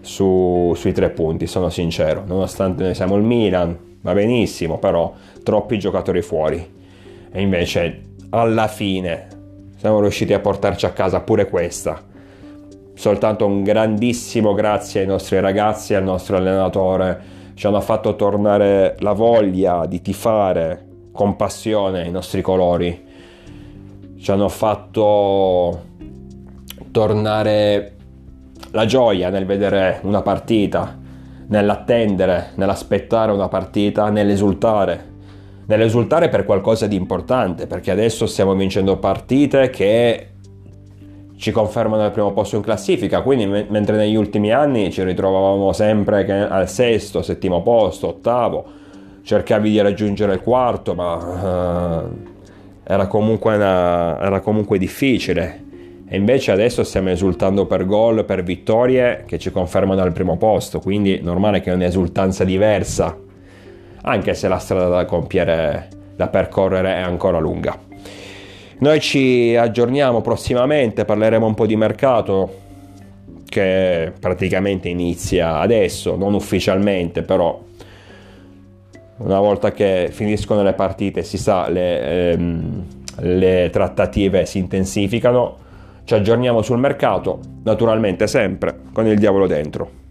su, 0.00 0.72
sui 0.76 0.92
tre 0.92 1.10
punti, 1.10 1.46
sono 1.46 1.68
sincero. 1.68 2.22
Nonostante 2.24 2.84
noi 2.84 2.94
siamo 2.94 3.16
il 3.16 3.22
Milan, 3.22 3.76
va 4.00 4.12
benissimo, 4.12 4.78
però 4.78 5.12
troppi 5.42 5.78
giocatori 5.78 6.22
fuori. 6.22 6.76
E 7.30 7.40
invece 7.40 8.02
alla 8.30 8.68
fine 8.68 9.28
siamo 9.76 10.00
riusciti 10.00 10.32
a 10.32 10.40
portarci 10.40 10.86
a 10.86 10.90
casa 10.90 11.20
pure 11.20 11.48
questa. 11.48 12.02
Soltanto 12.94 13.46
un 13.46 13.62
grandissimo 13.62 14.54
grazie 14.54 15.02
ai 15.02 15.06
nostri 15.06 15.38
ragazzi, 15.38 15.94
al 15.94 16.02
nostro 16.02 16.36
allenatore. 16.36 17.36
Ci 17.54 17.66
hanno 17.66 17.80
fatto 17.80 18.16
tornare 18.16 18.96
la 18.98 19.12
voglia 19.12 19.86
di 19.86 20.02
tifare 20.02 20.86
con 21.12 21.36
passione 21.36 22.06
i 22.06 22.10
nostri 22.10 22.42
colori. 22.42 23.06
Ci 24.18 24.30
hanno 24.32 24.48
fatto 24.48 25.82
tornare 26.90 27.92
la 28.72 28.84
gioia 28.84 29.30
nel 29.30 29.46
vedere 29.46 30.00
una 30.02 30.22
partita, 30.22 30.97
nell'attendere, 31.48 32.50
nell'aspettare 32.54 33.32
una 33.32 33.48
partita, 33.48 34.10
nell'esultare. 34.10 35.16
Nell'esultare 35.66 36.28
per 36.28 36.44
qualcosa 36.44 36.86
di 36.86 36.96
importante, 36.96 37.66
perché 37.66 37.90
adesso 37.90 38.26
stiamo 38.26 38.54
vincendo 38.54 38.96
partite 38.96 39.68
che 39.68 40.28
ci 41.36 41.52
confermano 41.52 42.04
il 42.04 42.10
primo 42.10 42.32
posto 42.32 42.56
in 42.56 42.62
classifica, 42.62 43.20
quindi 43.20 43.46
m- 43.46 43.66
mentre 43.68 43.96
negli 43.96 44.16
ultimi 44.16 44.50
anni 44.50 44.90
ci 44.90 45.02
ritrovavamo 45.04 45.72
sempre 45.72 46.48
al 46.48 46.68
sesto, 46.68 47.22
settimo 47.22 47.62
posto, 47.62 48.08
ottavo, 48.08 48.64
cercavi 49.22 49.70
di 49.70 49.80
raggiungere 49.80 50.32
il 50.34 50.40
quarto, 50.40 50.94
ma 50.94 51.14
uh, 51.14 52.16
era, 52.82 53.06
comunque 53.06 53.54
una, 53.54 54.18
era 54.20 54.40
comunque 54.40 54.78
difficile 54.78 55.66
e 56.10 56.16
invece 56.16 56.52
adesso 56.52 56.84
stiamo 56.84 57.10
esultando 57.10 57.66
per 57.66 57.84
gol, 57.84 58.24
per 58.24 58.42
vittorie 58.42 59.24
che 59.26 59.38
ci 59.38 59.50
confermano 59.50 60.00
al 60.00 60.12
primo 60.12 60.38
posto, 60.38 60.80
quindi 60.80 61.20
normale 61.20 61.60
che 61.60 61.70
è 61.70 61.74
un'esultanza 61.74 62.44
diversa, 62.44 63.14
anche 64.02 64.32
se 64.32 64.48
la 64.48 64.58
strada 64.58 64.88
da 64.88 65.04
compiere, 65.04 65.88
da 66.16 66.28
percorrere 66.28 66.94
è 66.94 67.00
ancora 67.00 67.38
lunga. 67.38 67.78
Noi 68.78 69.00
ci 69.00 69.54
aggiorniamo 69.54 70.22
prossimamente, 70.22 71.04
parleremo 71.04 71.44
un 71.44 71.54
po' 71.54 71.66
di 71.66 71.76
mercato 71.76 72.66
che 73.44 74.12
praticamente 74.18 74.88
inizia 74.88 75.58
adesso, 75.58 76.16
non 76.16 76.32
ufficialmente, 76.32 77.22
però 77.22 77.60
una 79.18 79.40
volta 79.40 79.72
che 79.72 80.08
finiscono 80.10 80.62
le 80.62 80.72
partite 80.72 81.22
si 81.22 81.36
sa, 81.36 81.68
le, 81.68 82.30
ehm, 82.30 82.84
le 83.20 83.68
trattative 83.70 84.46
si 84.46 84.58
intensificano 84.58 85.66
ci 86.08 86.14
aggiorniamo 86.14 86.62
sul 86.62 86.78
mercato, 86.78 87.38
naturalmente 87.64 88.26
sempre 88.26 88.74
con 88.94 89.06
il 89.06 89.18
diavolo 89.18 89.46
dentro. 89.46 90.07